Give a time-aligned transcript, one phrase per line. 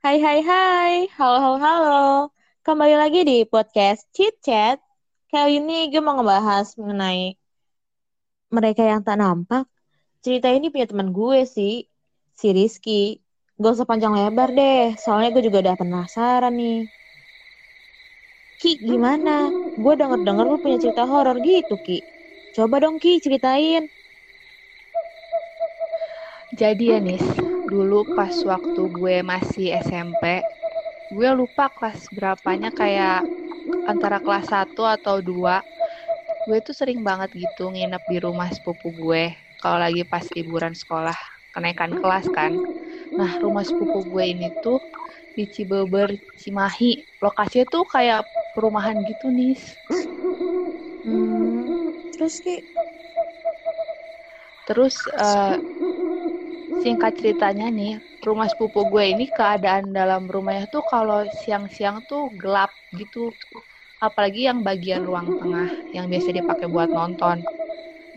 [0.00, 2.00] Hai hai hai, halo halo halo.
[2.64, 4.80] Kembali lagi di podcast Chit Chat.
[5.28, 7.36] Kali ini gue mau ngebahas mengenai
[8.48, 9.68] mereka yang tak nampak.
[10.24, 11.84] Cerita ini punya teman gue sih,
[12.32, 13.20] si Rizky.
[13.60, 16.88] Gak usah panjang lebar deh, soalnya gue juga udah penasaran nih.
[18.56, 19.52] Ki, gimana?
[19.76, 22.00] Gue denger-denger lu punya cerita horor gitu, Ki.
[22.56, 23.84] Coba dong, Ki, ceritain.
[26.56, 30.42] Jadi ya Nis, dulu pas waktu gue masih SMP,
[31.14, 33.22] gue lupa kelas berapanya kayak
[33.86, 35.62] antara kelas 1 atau 2.
[36.50, 39.30] Gue tuh sering banget gitu nginep di rumah sepupu gue
[39.60, 41.16] kalau lagi pas liburan sekolah,
[41.52, 42.56] kenaikan kelas kan.
[43.12, 44.80] Nah, rumah sepupu gue ini tuh
[45.36, 47.04] di Cibeber, Cimahi.
[47.20, 48.24] Lokasinya tuh kayak
[48.56, 49.76] perumahan gitu, Nis.
[51.04, 52.64] Hmm, terus Ki?
[54.64, 55.60] Terus uh,
[56.80, 62.72] singkat ceritanya nih, rumah sepupu gue ini keadaan dalam rumahnya tuh kalau siang-siang tuh gelap
[62.96, 63.32] gitu.
[64.00, 67.44] Apalagi yang bagian ruang tengah yang biasa dipakai buat nonton.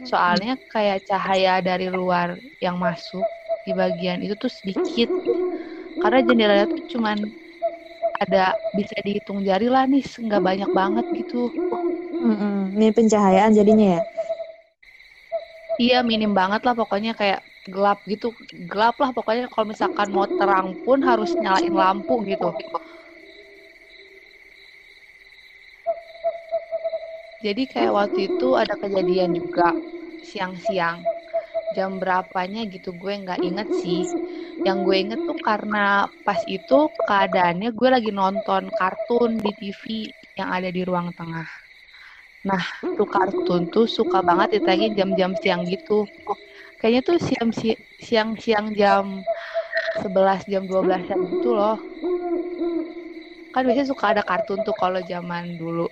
[0.08, 3.24] Soalnya kayak cahaya dari luar yang masuk
[3.68, 5.12] di bagian itu tuh sedikit.
[6.00, 7.20] Karena jendelanya tuh cuman
[8.20, 11.52] ada bisa dihitung jari lah nih, nggak banyak banget gitu.
[12.24, 12.80] Mm-mm.
[12.80, 14.02] Ini pencahayaan jadinya ya?
[15.82, 18.36] Iya minim banget lah pokoknya kayak gelap gitu
[18.68, 22.52] gelap lah pokoknya kalau misalkan mau terang pun harus nyalain lampu gitu.
[27.44, 29.76] Jadi kayak waktu itu ada kejadian juga
[30.24, 31.04] siang-siang.
[31.76, 34.08] Jam berapanya gitu gue nggak inget sih.
[34.64, 39.84] Yang gue inget tuh karena pas itu keadaannya gue lagi nonton kartun di TV
[40.40, 41.48] yang ada di ruang tengah.
[42.48, 46.08] Nah tuh kartun tuh suka banget ditayangin jam-jam siang gitu
[46.84, 47.52] kayaknya tuh siang
[47.96, 49.24] siang siang jam
[50.04, 51.80] 11 jam 12 jam gitu loh.
[53.56, 55.88] Kan biasanya suka ada kartun tuh kalau zaman dulu.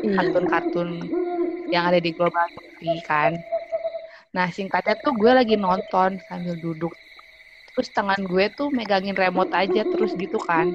[0.00, 0.14] Iya.
[0.14, 0.88] kartun-kartun
[1.68, 3.36] yang ada di Global TV kan.
[4.32, 6.96] Nah singkatnya tuh gue lagi nonton sambil duduk.
[7.68, 10.72] Terus tangan gue tuh megangin remote aja terus gitu kan.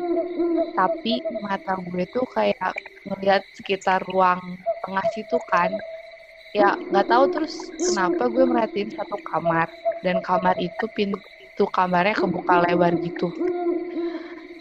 [0.78, 2.78] Tapi mata gue tuh kayak
[3.10, 5.74] ngeliat sekitar ruang tengah situ kan
[6.58, 9.70] ya nggak tahu terus kenapa gue merhatiin satu kamar.
[10.02, 13.34] Dan kamar itu pintu kamarnya kebuka lebar gitu.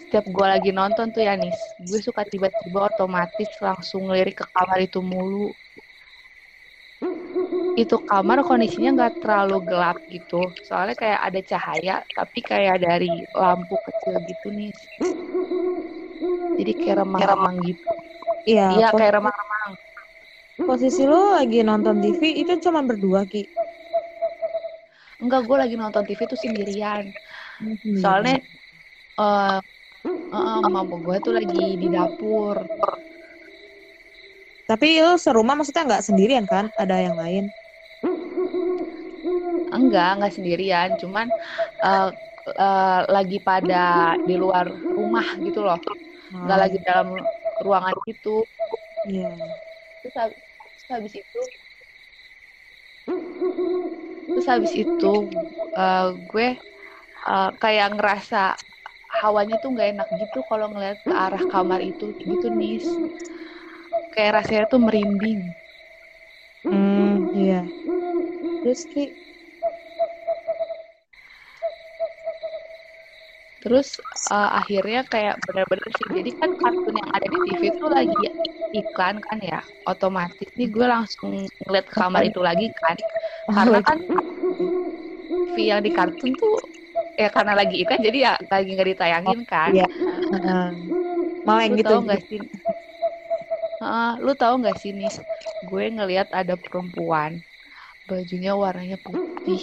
[0.00, 4.78] Setiap gue lagi nonton tuh ya nis gue suka tiba-tiba otomatis langsung ngelirik ke kamar
[4.84, 5.52] itu mulu.
[7.76, 10.40] Itu kamar kondisinya nggak terlalu gelap gitu.
[10.64, 14.72] Soalnya kayak ada cahaya tapi kayak dari lampu kecil gitu nih
[16.56, 17.90] jadi kayak remang-remang gitu.
[18.48, 19.72] Iya iya kayak remang-remang
[20.56, 23.44] posisi lo lagi nonton TV itu cuma berdua ki?
[25.20, 27.12] Enggak gue lagi nonton TV tuh sendirian.
[27.56, 27.96] Hmm.
[28.04, 28.36] soalnya
[29.16, 29.56] uh,
[30.04, 32.60] uh, mama gue tuh lagi di dapur.
[34.68, 36.68] Tapi lo serumah maksudnya nggak sendirian kan?
[36.76, 37.48] Ada yang lain?
[39.72, 41.00] Enggak enggak sendirian.
[41.00, 41.32] Cuman
[41.80, 42.12] uh,
[42.56, 45.80] uh, lagi pada di luar rumah gitu loh.
[46.32, 47.16] Nggak lagi dalam
[47.64, 49.32] ruangan Iya.
[49.32, 49.66] Yeah.
[50.12, 50.30] Terus
[50.76, 51.40] terus habis itu
[54.36, 55.12] terus habis itu
[55.74, 56.48] uh, gue
[57.26, 58.54] uh, kayak ngerasa
[59.24, 62.84] hawanya tuh nggak enak gitu kalau ngeliat ke arah kamar itu gitu nih
[64.12, 65.52] kayak rasanya tuh merinding.
[66.66, 67.64] Hmm iya.
[68.62, 69.25] Terus ki
[73.66, 73.98] terus
[74.30, 78.26] uh, akhirnya kayak benar-benar sih jadi kan kartun yang ada di TV itu lagi
[78.78, 79.58] iklan kan ya
[79.90, 82.94] otomatis nih gue langsung ngeliat ke kamar itu lagi kan
[83.50, 83.98] karena kan
[85.50, 86.62] TV yang di kartun tuh
[87.18, 89.74] ya karena lagi iklan jadi ya lagi nggak ditayangin kan.
[89.74, 89.86] iya.
[91.42, 92.38] mau yang gitu tau gak sih
[93.82, 95.10] uh, lu tau nggak sih nih
[95.66, 97.42] gue ngeliat ada perempuan
[98.06, 99.58] bajunya warnanya putih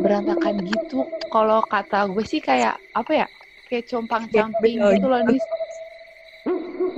[0.00, 1.04] berantakan gitu.
[1.28, 3.26] Kalau kata gue sih kayak apa ya
[3.68, 5.38] kayak compang camping gitu loh nih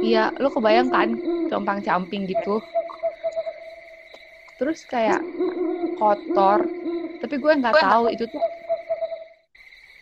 [0.02, 1.08] iya lu kebayang kan?
[1.46, 2.58] Compang camping gitu.
[4.58, 5.22] Terus kayak
[5.94, 6.66] kotor.
[7.22, 8.42] Tapi gue nggak tahu itu tuh.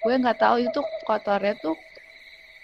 [0.01, 1.77] Gue nggak tahu itu tuh kotornya tuh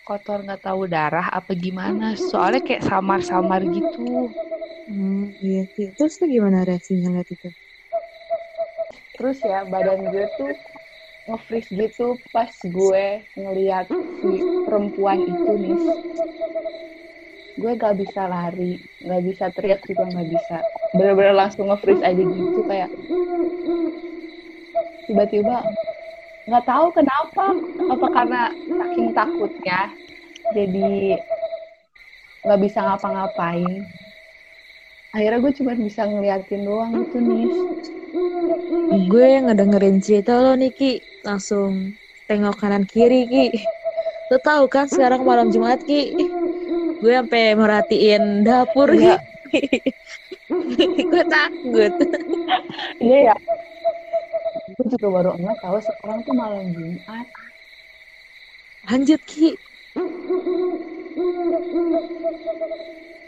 [0.01, 2.17] kotor nggak tahu darah apa gimana.
[2.17, 4.33] Soalnya kayak samar-samar gitu.
[4.89, 5.93] Hmm, iya sih.
[5.93, 7.53] Terus tuh gimana reaksinya lihat itu
[9.17, 10.53] terus ya badan gue tuh
[11.27, 13.91] nge-freeze gitu pas gue ngeliat
[14.23, 14.33] si
[14.69, 15.79] perempuan itu nih
[17.57, 20.57] gue gak bisa lari gak bisa teriak juga gak bisa.
[20.93, 22.93] Bener-bener langsung nge-freeze aja gitu kayak
[25.07, 25.63] tiba-tiba
[26.47, 27.47] nggak tahu kenapa
[27.91, 29.81] apa karena saking takutnya
[30.55, 31.19] jadi
[32.47, 33.83] nggak bisa ngapa-ngapain.
[35.11, 37.51] Akhirnya gue cuma bisa ngeliatin doang itu nih
[39.07, 40.93] gue ngedengerin cerita lo nih Ki.
[41.23, 41.95] Langsung
[42.27, 43.47] tengok kanan kiri Ki.
[44.33, 46.15] Lo tahu kan sekarang malam Jumat Ki?
[46.99, 48.91] Gue sampai merhatiin dapur.
[48.91, 49.15] Ki.
[51.11, 51.93] Gue takut.
[53.03, 53.37] Iya ya.
[54.77, 57.27] Gue juga baru nggak tahu sekarang tuh malam Jumat.
[58.91, 59.55] Lanjut Ki.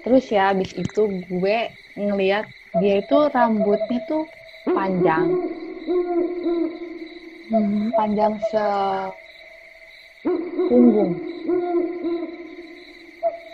[0.06, 1.58] Terus ya abis itu gue
[1.98, 2.46] ngeliat
[2.78, 4.24] dia itu rambutnya tuh
[4.72, 5.28] panjang
[7.48, 7.88] Hmm.
[7.96, 8.60] panjang se
[10.68, 11.16] punggung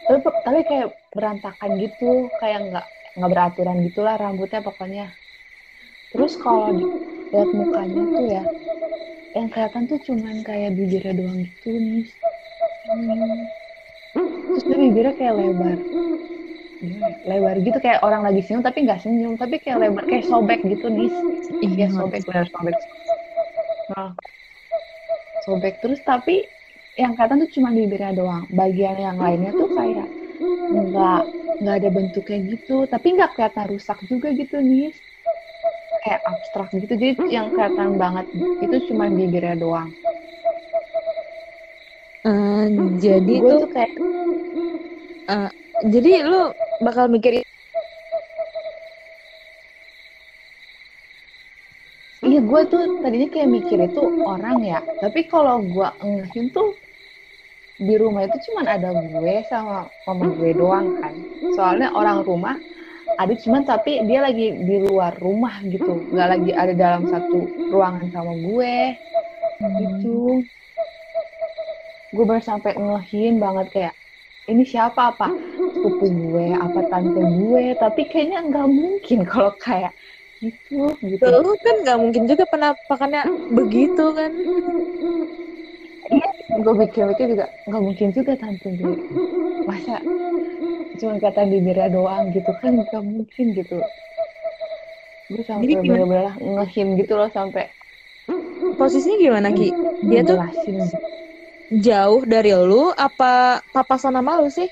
[0.02, 5.06] tapi, tapi kayak berantakan gitu kayak nggak nggak beraturan gitulah rambutnya pokoknya
[6.10, 6.74] terus kalau
[7.30, 8.44] lihat mukanya tuh ya
[9.38, 12.06] yang kelihatan tuh cuman kayak bibirnya doang gitu nih
[14.14, 15.78] terus dia bibirnya kayak lebar?
[17.24, 20.86] Lebar gitu kayak orang lagi senyum tapi nggak senyum tapi kayak lebar kayak sobek gitu
[20.92, 21.10] nih
[21.64, 22.74] iya sobek benar sobek.
[23.92, 24.10] Nah
[25.44, 26.48] sobek terus tapi
[26.94, 28.44] yang kelihatan tuh cuma bibirnya doang.
[28.48, 30.08] Bagian yang lainnya tuh kayak
[30.74, 31.20] nggak
[31.60, 34.90] nggak ada bentuknya gitu tapi nggak kelihatan rusak juga gitu nih
[36.04, 38.26] kayak abstrak gitu jadi yang kelihatan banget
[38.64, 39.88] itu cuma bibirnya doang.
[42.24, 42.64] Eh,
[43.04, 43.92] jadi tuh tuh kayak
[45.82, 46.54] jadi lu
[46.84, 47.42] bakal mikir
[52.24, 54.80] Iya, gue tuh tadinya kayak mikir itu orang ya.
[54.80, 56.72] Tapi kalau gue engehin tuh
[57.76, 61.12] di rumah itu cuman ada gue sama mama gue doang kan.
[61.52, 62.56] Soalnya orang rumah
[63.20, 68.08] ada cuman tapi dia lagi di luar rumah gitu, nggak lagi ada dalam satu ruangan
[68.08, 68.74] sama gue
[69.60, 70.42] gitu.
[72.08, 73.94] Gue baru sampai ngehin banget kayak
[74.50, 75.28] ini siapa apa
[75.72, 77.64] sepupu gue apa tante gue?
[77.76, 79.92] Tapi kayaknya nggak mungkin kalau kayak
[80.44, 81.24] gitu gitu.
[81.24, 84.32] Lu kan nggak mungkin juga penampakannya begitu kan?
[86.64, 88.96] Gue pikir-pikir juga nggak mungkin juga tante gue.
[89.64, 90.04] Masa
[91.00, 92.72] cuma kata bibirnya doang gitu kan?
[92.78, 93.76] Nggak mungkin gitu.
[95.32, 97.72] Gue sampai bener-bener ngehin gitu loh sampai
[98.76, 99.72] posisinya gimana Ki?
[100.04, 100.38] Dia tuh.
[101.70, 104.68] Jauh dari lu apa papasan sama lu sih?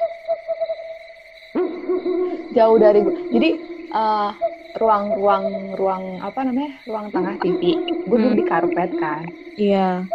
[2.53, 3.49] Jauh dari gue jadi
[3.93, 4.31] eh,
[4.77, 5.45] ruang ruang
[5.77, 6.81] ruang apa namanya?
[6.89, 7.63] Ruang tengah TV
[8.09, 8.41] gue duduk Hmm.
[8.41, 9.23] di karpet kan.
[9.57, 10.09] Iya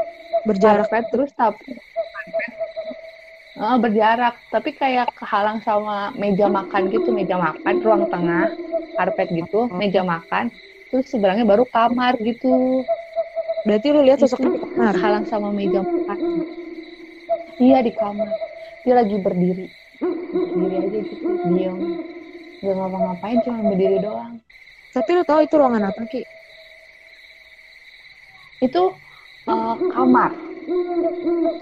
[0.45, 0.87] berjarak.
[0.89, 1.77] Karpet terus tapi
[3.57, 4.33] Eh, berjarak.
[4.53, 8.53] Tapi kayak kehalang sama meja makan gitu meja makan ruang tengah
[8.93, 10.53] karpet gitu meja makan.
[10.93, 12.85] Terus sebenarnya baru kamar gitu.
[13.65, 14.93] Berarti lu lihat sosoknya di kamar?
[14.93, 16.19] kehalang sama meja makan
[17.61, 18.29] iya di kamar.
[18.85, 19.67] Dia lagi berdiri.
[20.01, 21.77] Berdiri aja gitu diem.
[22.61, 24.33] Nggak ngapa-ngapain cuma berdiri doang.
[24.95, 26.21] Tapi lu tahu itu ruangan apa Ki?
[28.63, 28.83] Itu
[29.45, 30.31] eh, kamar.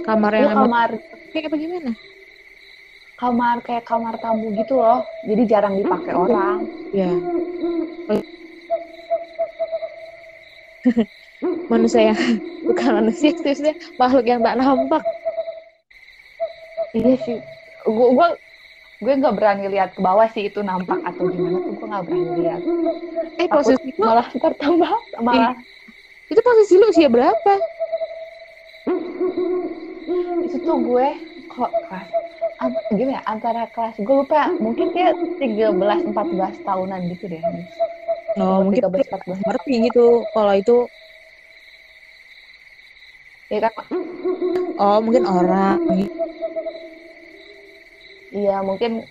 [0.07, 0.89] Kamar itu yang emang kamar.
[1.35, 1.91] Kayak apa gimana
[3.15, 5.07] kamar kayak kamar tamu gitu loh.
[5.23, 6.67] Jadi jarang dipakai orang.
[6.91, 7.11] Ya
[11.71, 12.19] manusia yang
[12.61, 15.01] bukan manusia maksudnya makhluk yang tak nampak
[16.95, 17.37] Iya sih,
[17.83, 18.27] gue gue
[19.03, 22.31] gue nggak berani lihat ke bawah sih itu nampak atau gimana tuh gue nggak berani
[22.39, 22.61] lihat.
[23.35, 25.53] eh Takut posisi lu malah ntar tambah malah
[26.31, 27.53] itu posisi lu usia berapa
[30.45, 31.07] itu tuh gue
[31.51, 32.07] kok kelas
[32.63, 37.43] an- gimana ya antara kelas gue lupa mungkin kayak 13 14 tahunan gitu deh.
[38.39, 40.77] no Umur mungkin 13 14 ngerti gitu kalau itu
[43.51, 43.73] ya kan
[44.81, 45.79] oh mungkin orang.
[48.35, 49.05] Iya mungkin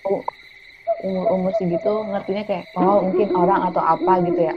[1.01, 4.55] umur umur segitu ngertinya kayak oh mungkin orang atau apa gitu ya.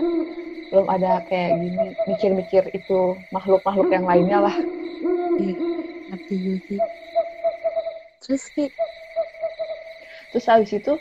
[0.68, 4.56] Belum ada kayak gini mikir-mikir itu makhluk-makhluk yang lainnya lah.
[5.38, 5.56] Iya,
[6.12, 6.36] ngerti
[6.68, 6.80] sih.
[8.20, 8.66] Terus Ki,
[10.34, 11.00] terus habis itu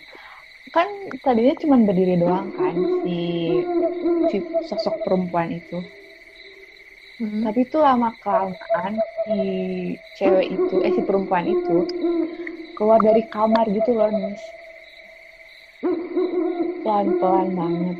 [0.72, 0.88] kan
[1.26, 3.20] tadinya cuma berdiri doang kan si
[4.32, 5.84] si sosok perempuan itu
[7.20, 8.94] hmm, tapi itu lama kelamaan
[9.26, 9.38] si
[10.18, 11.76] cewek itu eh si perempuan itu
[12.78, 14.42] keluar dari kamar gitu loh nis
[16.84, 17.98] pelan pelan banget.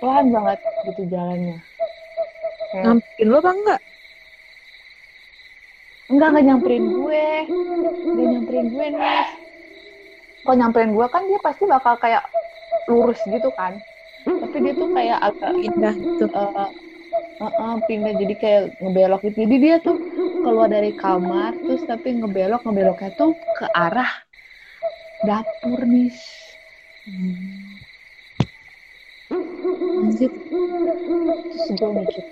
[0.00, 0.58] Pelan banget
[0.88, 1.58] gitu jalannya.
[2.70, 2.94] Kayak
[3.30, 3.80] lo apa enggak?
[6.10, 7.24] enggak enggak nyamperin gue.
[8.12, 9.28] Enggak nyamperin gue nis
[10.42, 12.22] kalau nyamperin gue kan dia pasti bakal kayak
[12.86, 13.82] lurus gitu kan.
[14.26, 16.24] Tapi dia tuh kayak agak Indah gitu.
[16.30, 16.68] eh,
[17.40, 19.96] uh -uh, pindah jadi kayak ngebelok gitu jadi dia tuh
[20.44, 24.10] keluar dari kamar terus tapi ngebelok ngebeloknya tuh ke arah
[25.24, 26.14] dapur nih
[27.06, 27.78] Hmm.
[29.30, 30.32] Lanjut.
[31.70, 32.24] terus mikir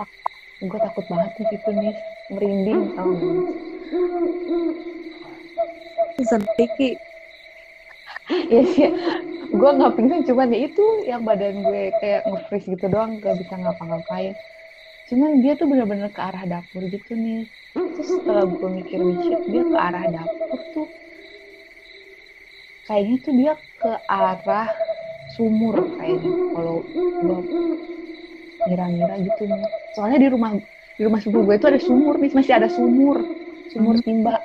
[0.00, 0.08] tak
[0.64, 1.94] gue takut banget nih gitu nih
[2.32, 3.36] merinding tau gak
[6.24, 7.07] Sedih Ki.
[8.54, 8.88] ya sih.
[9.48, 13.56] Gue nggak pingsan cuman ya itu yang badan gue kayak nge-freeze gitu doang gak bisa
[13.56, 14.36] ngapa-ngapain.
[15.08, 17.48] Cuman dia tuh bener-bener ke arah dapur gitu nih.
[17.72, 20.88] Terus setelah gue mikir-mikir dia ke arah dapur tuh.
[22.84, 24.68] Kayaknya tuh dia ke arah
[25.36, 27.38] sumur kayaknya kalau gue
[28.68, 29.62] ngira-ngira gitu nih.
[29.96, 30.50] Soalnya di rumah
[30.98, 33.22] di rumah sepupu gue tuh ada sumur nih masih ada sumur
[33.70, 34.42] sumur timba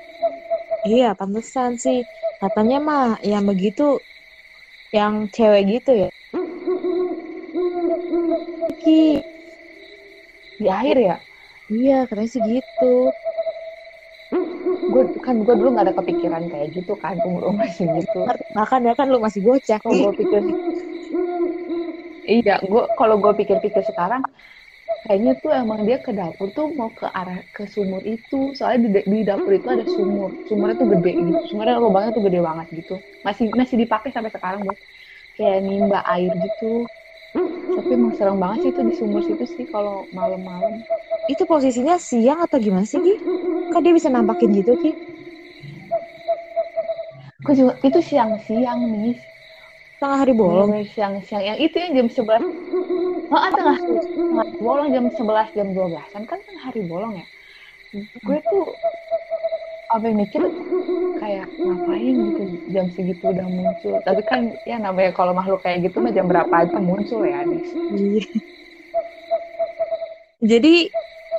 [0.83, 2.03] Iya, pantesan sih.
[2.43, 4.03] Katanya mah yang begitu
[4.91, 6.09] yang cewek gitu ya.
[8.83, 9.23] Ki.
[10.59, 11.17] di air ya
[11.71, 13.15] Iya, katanya sih gitu.
[14.93, 18.93] gue kan gue dulu nggak ada kepikiran kayak gitu kan umur umur segitu Makan ya
[18.99, 20.03] kan lu masih bocah, kalau Ki.
[20.03, 20.41] gue pikir
[22.27, 24.19] iya gue kalau gue pikir-pikir sekarang
[25.03, 28.55] kayaknya tuh emang dia ke dapur tuh mau ke arah ke sumur itu.
[28.55, 30.31] Soalnya di, di dapur itu ada sumur.
[30.47, 31.39] Sumurnya tuh gede gitu.
[31.51, 32.95] Sumurnya lubangnya tuh gede banget gitu.
[33.21, 34.79] Masih masih dipakai sampai sekarang buat
[35.35, 36.87] kayak nimba air gitu.
[37.73, 40.85] Tapi emang serem banget sih itu di sumur situ sih kalau malam-malam.
[41.25, 43.15] Itu posisinya siang atau gimana sih, Ki?
[43.73, 44.91] Kok dia bisa nampakin gitu, Ki?
[47.43, 49.19] gue juga itu siang-siang nih
[49.99, 50.67] Tengah hari bolong.
[50.67, 51.43] Bener-bener siang-siang.
[51.47, 52.43] Yang itu yang jam 11
[53.33, 57.13] oh ah, tengah tengah hari bolong jam 11 jam 12 kan kan tengah hari bolong
[57.17, 57.25] ya?
[58.21, 58.63] Gue tuh
[59.93, 60.41] apa yang mikir
[61.21, 63.97] kayak ngapain gitu jam segitu udah muncul.
[64.05, 67.65] Tapi kan ya namanya kalau makhluk kayak gitu mah jam berapa aja muncul ya Anis
[67.73, 68.25] Iya.
[70.43, 70.91] Jadi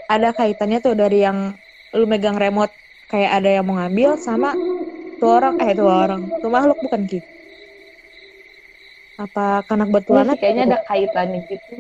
[0.08, 1.54] ada kaitannya tuh dari yang
[1.94, 2.74] lu megang remote
[3.06, 4.56] kayak ada yang mau ngambil sama
[5.20, 7.33] tuh orang eh tuh orang tuh makhluk bukan Ki?
[9.14, 10.34] Apa sih, aja?
[10.40, 11.72] kayaknya ada kaitannya gitu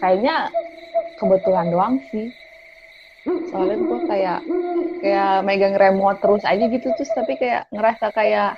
[0.00, 0.48] kayaknya
[1.20, 2.32] kebetulan doang sih.
[3.52, 4.40] Soalnya gue kayak
[5.00, 8.56] kayak megang remote terus aja gitu terus tapi kayak ngerasa kayak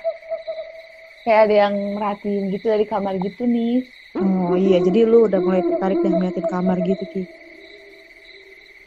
[1.27, 3.87] kayak ada yang merhatiin gitu dari kamar gitu nih.
[4.15, 7.23] Oh iya, jadi lu udah mulai tertarik dan ngeliatin kamar gitu Ki.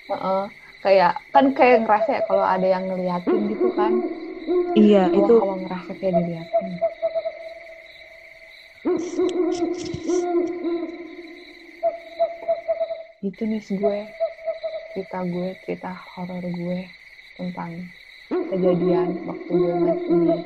[0.08, 0.44] Heeh.
[0.84, 3.92] kayak kan kayak ngerasa ya kalau ada yang ngeliatin gitu kan.
[4.76, 6.66] Iya, itu awal-awal ngerasa kayak diliatin
[13.26, 13.98] gitu nih gue
[14.94, 16.94] cerita gue cerita horor gue
[17.34, 17.90] tentang
[18.30, 20.38] kejadian waktu gue masih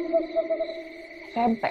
[1.36, 1.64] SMP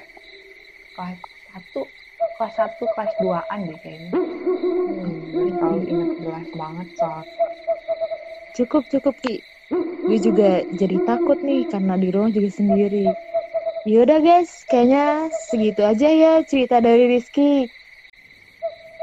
[0.94, 1.18] kelas
[1.50, 1.90] satu
[2.38, 7.26] kelas satu kelas 2an deh kayaknya hmm, selalu ingat jelas banget soal
[8.54, 9.36] cukup cukup Ki.
[10.10, 13.06] Gue juga jadi takut nih karena di rumah juga sendiri.
[13.88, 17.72] Yaudah guys, kayaknya segitu aja ya cerita dari Rizky.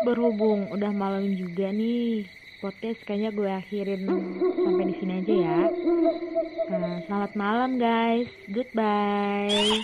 [0.05, 2.29] Berhubung udah malam juga nih,
[2.61, 4.05] podcast kayaknya gue akhirin
[4.53, 5.61] sampai di sini aja ya.
[6.69, 9.81] Nah, selamat malam guys, goodbye.